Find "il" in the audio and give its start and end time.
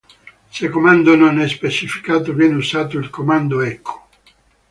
2.97-3.11